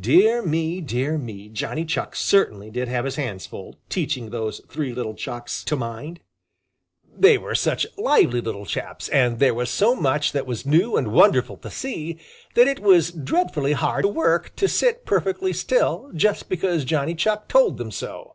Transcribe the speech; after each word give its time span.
Dear 0.00 0.42
me, 0.42 0.80
dear 0.80 1.16
me, 1.16 1.48
Johnny 1.48 1.84
Chuck 1.84 2.16
certainly 2.16 2.72
did 2.72 2.88
have 2.88 3.04
his 3.04 3.14
hands 3.14 3.46
full, 3.46 3.76
teaching 3.88 4.30
those 4.30 4.60
three 4.68 4.92
little 4.92 5.14
Chucks 5.14 5.62
to 5.62 5.76
mind! 5.76 6.18
They 7.16 7.38
were 7.38 7.54
such 7.54 7.86
lively 7.96 8.40
little 8.40 8.66
chaps, 8.66 9.08
and 9.10 9.38
there 9.38 9.54
was 9.54 9.70
so 9.70 9.94
much 9.94 10.32
that 10.32 10.44
was 10.44 10.66
new 10.66 10.96
and 10.96 11.12
wonderful 11.12 11.56
to 11.58 11.70
see, 11.70 12.18
that 12.56 12.66
it 12.66 12.80
was 12.80 13.12
dreadfully 13.12 13.74
hard 13.74 14.06
work 14.06 14.56
to 14.56 14.66
sit 14.66 15.06
perfectly 15.06 15.52
still, 15.52 16.10
just 16.16 16.48
because 16.48 16.84
Johnny 16.84 17.14
Chuck 17.14 17.46
told 17.46 17.78
them 17.78 17.90
to. 17.90 18.32